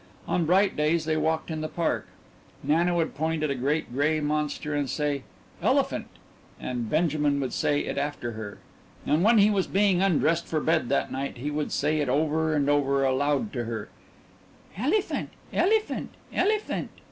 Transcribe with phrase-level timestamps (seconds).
[0.27, 2.07] On bright days they walked in the park;
[2.63, 5.21] Nana would point at a great gray monster and say
[5.61, 6.07] "elephant,"
[6.59, 8.57] and Benjamin would say it after her,
[9.05, 12.55] and when he was being undressed for bed that night he would say it over
[12.55, 13.89] and over aloud to her:
[14.75, 16.89] "Elyphant, elyphant, elyphant."